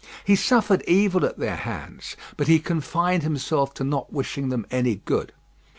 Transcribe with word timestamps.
He 0.25 0.35
suffered 0.35 0.81
evil 0.87 1.23
at 1.27 1.37
their 1.37 1.57
hands; 1.57 2.17
but 2.35 2.47
he 2.47 2.57
confined 2.57 3.21
himself 3.21 3.71
to 3.75 3.83
not 3.83 4.11
wishing 4.11 4.49
them 4.49 4.65
any 4.71 4.95
good. 4.95 5.31